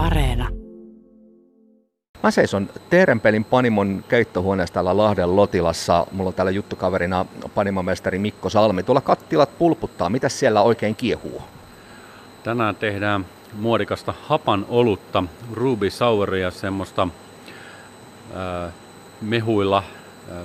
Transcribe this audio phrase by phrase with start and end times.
[0.00, 0.48] Areena.
[2.22, 6.06] Mä seison Teerenpelin Panimon keittohuoneessa täällä Lahden Lotilassa.
[6.12, 8.82] Mulla on täällä juttukaverina panimomestari Mikko Salmi.
[8.82, 10.10] Tuolla kattilat pulputtaa.
[10.10, 11.42] Mitä siellä oikein kiehuu?
[12.42, 18.72] Tänään tehdään muodikasta hapan olutta, ruby souria, semmoista äh,
[19.20, 19.82] mehuilla.
[20.32, 20.36] Äh,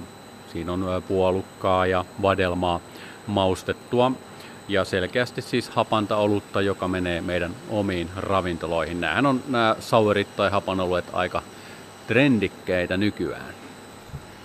[0.53, 2.79] siinä on puolukkaa ja vadelmaa
[3.27, 4.11] maustettua
[4.67, 9.01] ja selkeästi siis hapanta olutta, joka menee meidän omiin ravintoloihin.
[9.01, 11.41] Nämähän on nämä sauerit tai hapanoluet aika
[12.07, 13.55] trendikkeitä nykyään.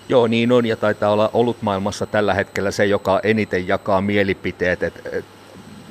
[0.09, 4.83] Joo, niin on, ja taitaa olla olutmaailmassa tällä hetkellä se, joka eniten jakaa mielipiteet.
[4.83, 5.25] Et, et,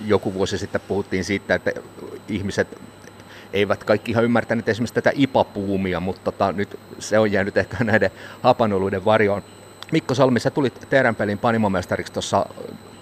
[0.06, 1.72] joku vuosi sitten puhuttiin siitä, että
[2.28, 2.78] ihmiset
[3.52, 8.10] eivät kaikki ihan ymmärtäneet esimerkiksi tätä ipapuumia, mutta tota, nyt se on jäänyt ehkä näiden
[8.42, 9.42] hapanoluiden varjoon.
[9.92, 12.46] Mikko Salmi, sä tulit Teeränpelin panimomestariksi tuossa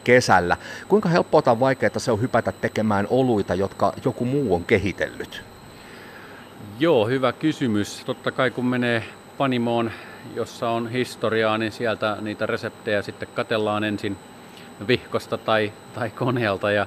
[0.09, 0.57] kesällä.
[0.89, 5.43] Kuinka helppoa tai vaikeaa se on hypätä tekemään oluita, jotka joku muu on kehitellyt?
[6.79, 8.03] Joo, hyvä kysymys.
[8.05, 9.05] Totta kai kun menee
[9.39, 9.91] panimoon,
[10.35, 14.17] jossa on historiaa, niin sieltä niitä reseptejä sitten katellaan ensin
[14.87, 16.87] vihkosta tai, tai koneelta ja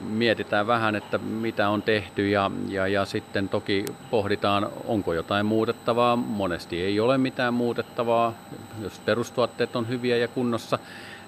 [0.00, 6.16] mietitään vähän, että mitä on tehty ja, ja, ja sitten toki pohditaan, onko jotain muutettavaa.
[6.16, 8.34] Monesti ei ole mitään muutettavaa.
[8.82, 10.78] Jos perustuotteet on hyviä ja kunnossa,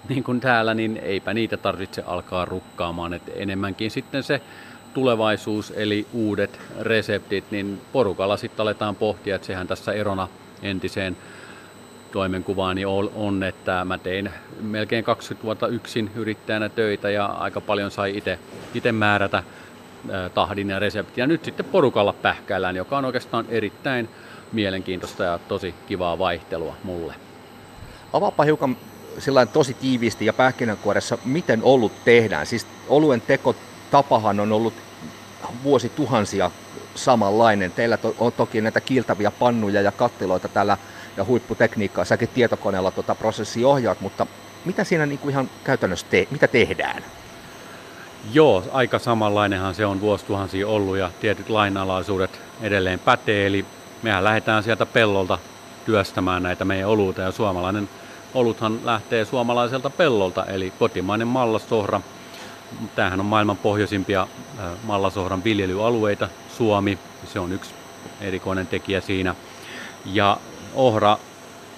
[0.09, 3.15] niin kuin täällä, niin eipä niitä tarvitse alkaa rukkaamaan.
[3.15, 4.41] Et enemmänkin sitten se
[4.95, 10.29] tulevaisuus, eli uudet reseptit, niin porukalla sitten aletaan pohtia, että sehän tässä erona
[10.63, 11.17] entiseen
[12.13, 18.23] toimenkuvaani on, että mä tein melkein 20 vuotta yksin yrittäjänä töitä ja aika paljon sai
[18.75, 19.43] itse määrätä
[20.35, 21.27] tahdin ja reseptiä.
[21.27, 24.09] Nyt sitten porukalla pähkäillään, joka on oikeastaan erittäin
[24.53, 27.15] mielenkiintoista ja tosi kivaa vaihtelua mulle.
[28.13, 28.77] Avaapa hiukan
[29.19, 32.47] sillä tosi tiiviisti ja pähkinänkuoressa, miten ollut tehdään.
[32.47, 34.75] Siis oluen tekotapahan on ollut
[35.65, 36.51] vuosituhansia
[36.95, 37.73] samanlainen.
[37.73, 40.79] Teillä to, on toki näitä kiiltäviä pannuja ja kattiloita täällä
[41.17, 42.05] ja huipputekniikkaa.
[42.05, 44.27] Säkin tietokoneella tuota prosessia ohjaat, mutta
[44.65, 47.05] mitä siinä niin kuin ihan käytännössä te, mitä tehdään?
[48.33, 53.47] Joo, aika samanlainenhan se on vuosituhansia ollut ja tietyt lainalaisuudet edelleen pätee.
[53.47, 53.67] Eli
[54.03, 55.39] mehän lähdetään sieltä pellolta
[55.85, 57.89] työstämään näitä meidän oluita ja suomalainen
[58.37, 62.01] oluthan lähtee suomalaiselta pellolta, eli kotimainen mallasohra.
[62.95, 64.29] Tämähän on maailman pohjoisimpia
[64.83, 66.99] mallasohran viljelyalueita, Suomi,
[67.33, 67.75] se on yksi
[68.21, 69.35] erikoinen tekijä siinä.
[70.05, 70.37] Ja
[70.75, 71.19] ohra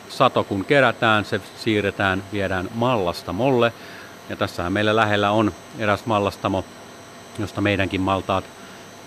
[0.08, 3.72] sato kun kerätään, se siirretään, viedään mallastamolle.
[4.28, 6.64] Ja tässähän meillä lähellä on eräs mallastamo,
[7.38, 8.44] josta meidänkin maltaat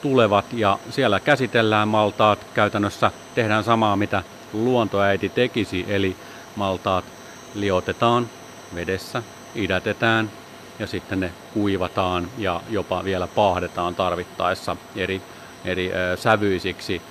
[0.02, 0.46] tulevat.
[0.54, 4.24] Ja siellä käsitellään maltaat, käytännössä tehdään samaa mitä
[4.54, 6.16] luontoäiti tekisi, eli
[6.56, 7.06] maltaat
[7.54, 8.30] liotetaan
[8.76, 9.24] vedessä,
[9.56, 10.32] idätetään
[10.80, 15.22] ja sitten ne kuivataan ja jopa vielä paahdetaan tarvittaessa eri,
[15.66, 17.02] eri sävyisiksi.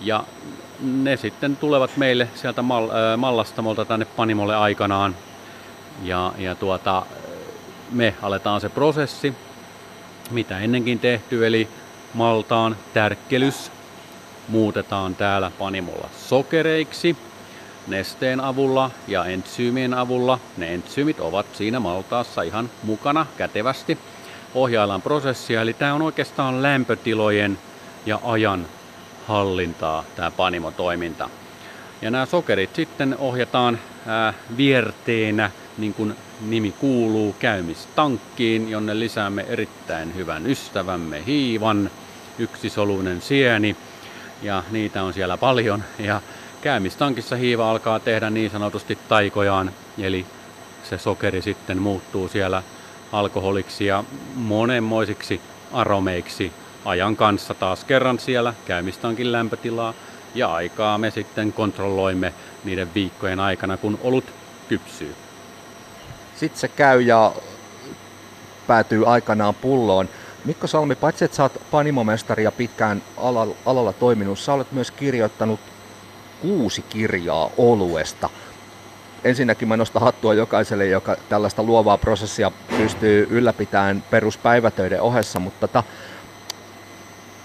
[0.00, 0.24] Ja
[0.80, 5.16] ne sitten tulevat meille sieltä mal, mallastamolta tänne panimolle aikanaan.
[6.02, 7.06] Ja, ja tuota,
[7.90, 9.34] me aletaan se prosessi,
[10.30, 11.68] mitä ennenkin tehty, eli
[12.14, 13.72] maltaan tärkkelys
[14.48, 17.16] muutetaan täällä panimolla sokereiksi–
[17.86, 20.38] nesteen avulla ja entsyymien avulla.
[20.56, 23.98] Ne entsyymit ovat siinä maltaassa ihan mukana kätevästi.
[24.54, 27.58] Ohjaillaan prosessia, eli tämä on oikeastaan lämpötilojen
[28.06, 28.66] ja ajan
[29.26, 31.30] hallintaa, tämä panimotoiminta.
[32.02, 40.14] Ja nämä sokerit sitten ohjataan ää, vierteenä, niin kuin nimi kuuluu, käymistankkiin, jonne lisäämme erittäin
[40.14, 41.90] hyvän ystävämme hiivan,
[42.38, 43.76] yksisoluinen sieni,
[44.42, 45.84] ja niitä on siellä paljon.
[45.98, 46.20] Ja
[46.64, 50.26] käymistankissa hiiva alkaa tehdä niin sanotusti taikojaan, eli
[50.82, 52.62] se sokeri sitten muuttuu siellä
[53.12, 54.04] alkoholiksi ja
[54.34, 55.40] monenmoisiksi
[55.72, 56.52] aromeiksi
[56.84, 59.94] ajan kanssa taas kerran siellä käymistankin lämpötilaa
[60.34, 64.24] ja aikaa me sitten kontrolloimme niiden viikkojen aikana, kun olut
[64.68, 65.14] kypsyy.
[66.36, 67.32] Sitten se käy ja
[68.66, 70.08] päätyy aikanaan pulloon.
[70.44, 74.90] Mikko Salmi, paitsi että sä oot panimomestari ja pitkään alalla, alalla toiminut, sä olet myös
[74.90, 75.73] kirjoittanut
[76.44, 78.30] kuusi kirjaa oluesta.
[79.24, 85.82] Ensinnäkin mä nostan hattua jokaiselle, joka tällaista luovaa prosessia pystyy ylläpitämään peruspäivätöiden ohessa, mutta tota,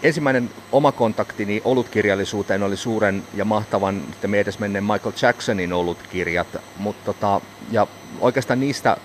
[0.03, 4.01] ensimmäinen oma kontaktini olutkirjallisuuteen oli suuren ja mahtavan
[4.59, 6.47] menneen Michael Jacksonin olutkirjat,
[6.77, 7.41] mutta tota,
[7.71, 7.87] ja
[8.19, 8.97] oikeastaan niistä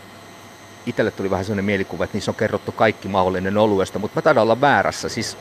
[0.86, 4.42] itselle tuli vähän sellainen mielikuva, että niissä on kerrottu kaikki mahdollinen oluesta, mutta mä taidan
[4.42, 5.08] olla väärässä.
[5.08, 5.36] Siis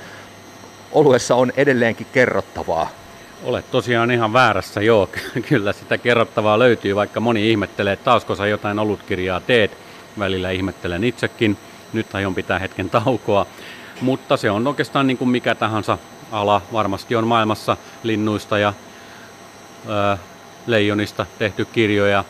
[0.91, 3.02] oluessa on edelleenkin kerrottavaa.
[3.43, 5.09] Olet tosiaan ihan väärässä, joo.
[5.49, 9.77] Kyllä sitä kerrottavaa löytyy, vaikka moni ihmettelee, että taasko sä jotain olutkirjaa teet.
[10.19, 11.57] Välillä ihmettelen itsekin.
[11.93, 13.45] Nyt aion pitää hetken taukoa.
[14.01, 15.97] Mutta se on oikeastaan niin kuin mikä tahansa
[16.31, 16.61] ala.
[16.73, 18.73] Varmasti on maailmassa linnuista ja
[19.89, 20.17] ö,
[20.67, 22.23] leijonista tehty kirjoja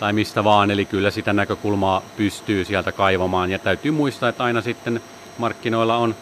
[0.00, 3.50] tai mistä vaan, eli kyllä sitä näkökulmaa pystyy sieltä kaivamaan.
[3.50, 5.00] Ja täytyy muistaa, että aina sitten
[5.38, 6.14] markkinoilla on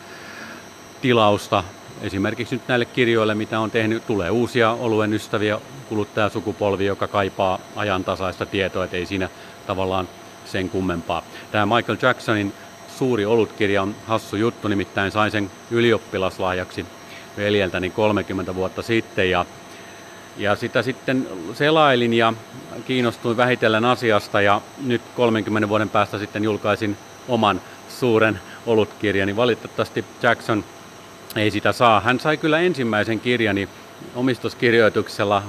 [1.01, 1.65] tilausta
[2.03, 8.47] esimerkiksi nyt näille kirjoille, mitä on tehnyt, tulee uusia oluen ystäviä kuluttajasukupolvi, joka kaipaa ajantasaista
[8.47, 9.29] tietoa, että ei siinä
[9.67, 10.09] tavallaan
[10.45, 11.23] sen kummempaa.
[11.53, 12.53] Tämä Michael Jacksonin
[12.99, 16.87] suuri olutkirja on hassu juttu, nimittäin sain sen ylioppilaslahjaksi
[17.37, 19.47] veljeltäni 30 vuotta sitten ja,
[20.37, 22.33] ja sitä sitten selailin ja
[22.87, 26.97] kiinnostuin vähitellen asiasta ja nyt 30 vuoden päästä sitten julkaisin
[27.29, 29.37] oman suuren olutkirjani.
[29.37, 30.65] Valitettavasti Jackson
[31.39, 32.01] ei sitä saa.
[32.01, 33.69] Hän sai kyllä ensimmäisen kirjani
[34.15, 35.43] omistuskirjoituksella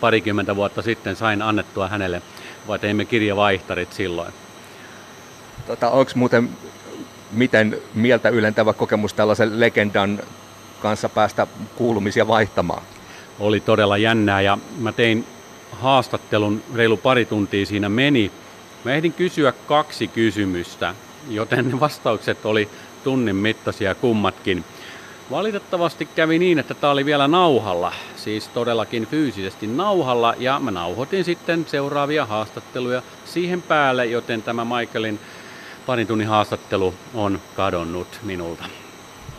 [0.00, 2.22] parikymmentä vuotta sitten sain annettua hänelle,
[2.68, 4.32] vai teimme kirjavaihtarit silloin.
[5.66, 6.48] Tota, Onko muuten
[7.32, 10.20] miten mieltä ylentävä kokemus tällaisen legendan
[10.80, 11.46] kanssa päästä
[11.76, 12.82] kuulumisia vaihtamaan?
[13.40, 15.26] Oli todella jännää ja mä tein
[15.72, 18.30] haastattelun, reilu pari tuntia siinä meni.
[18.84, 20.94] Mä ehdin kysyä kaksi kysymystä,
[21.28, 22.68] joten ne vastaukset oli
[23.04, 24.64] tunnin mittaisia kummatkin.
[25.30, 31.24] Valitettavasti kävi niin, että tämä oli vielä nauhalla, siis todellakin fyysisesti nauhalla, ja mä nauhoitin
[31.24, 35.20] sitten seuraavia haastatteluja siihen päälle, joten tämä Michaelin
[35.86, 38.64] parin tunnin haastattelu on kadonnut minulta.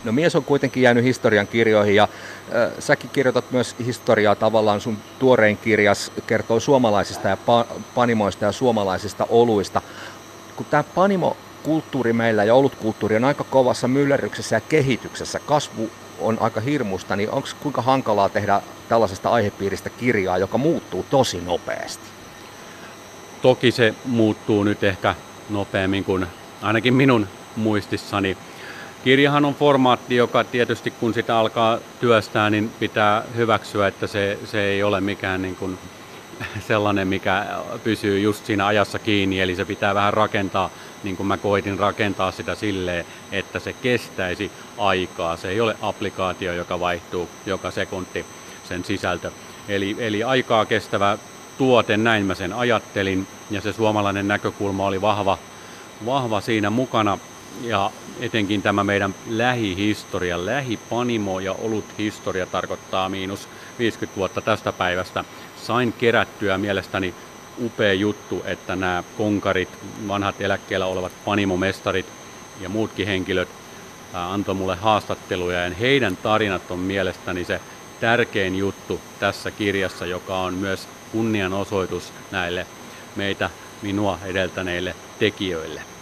[0.04, 4.80] No mies on kuitenkin jäänyt historian kirjoihin ja äh, säkin kirjoitat myös historiaa tavallaan.
[4.80, 9.82] Sun tuorein kirjas kertoo suomalaisista ja pa- panimoista ja suomalaisista oluista.
[10.56, 16.38] Kun tämä panimo kulttuuri meillä ja olutkulttuuri on aika kovassa myllerryksessä ja kehityksessä, kasvu on
[16.40, 22.04] aika hirmusta, niin onko kuinka hankalaa tehdä tällaisesta aihepiiristä kirjaa, joka muuttuu tosi nopeasti?
[23.42, 25.14] Toki se muuttuu nyt ehkä
[25.50, 26.26] nopeammin kuin
[26.62, 28.36] ainakin minun muistissani.
[29.04, 34.64] Kirjahan on formaatti, joka tietysti kun sitä alkaa työstää, niin pitää hyväksyä, että se, se
[34.64, 35.78] ei ole mikään niin kuin
[36.68, 37.46] sellainen, mikä
[37.84, 40.70] pysyy just siinä ajassa kiinni, eli se pitää vähän rakentaa,
[41.02, 45.36] niin kuin mä koitin rakentaa sitä silleen, että se kestäisi aikaa.
[45.36, 48.26] Se ei ole applikaatio, joka vaihtuu joka sekunti
[48.68, 49.30] sen sisältö.
[49.68, 51.18] Eli, eli aikaa kestävä
[51.58, 55.38] tuote, näin mä sen ajattelin, ja se suomalainen näkökulma oli vahva,
[56.06, 57.18] vahva siinä mukana,
[57.62, 57.90] ja
[58.20, 63.48] etenkin tämä meidän lähihistoria, lähipanimo ja olut historia tarkoittaa miinus
[63.78, 65.24] 50 vuotta tästä päivästä.
[65.56, 67.14] Sain kerättyä mielestäni
[67.64, 69.68] upea juttu, että nämä konkarit,
[70.08, 72.06] vanhat eläkkeellä olevat panimomestarit
[72.60, 73.48] ja muutkin henkilöt
[74.12, 77.60] antoi mulle haastatteluja ja heidän tarinat on mielestäni se
[78.00, 82.66] tärkein juttu tässä kirjassa, joka on myös kunnianosoitus näille
[83.16, 83.50] meitä
[83.82, 85.93] minua edeltäneille tekijöille.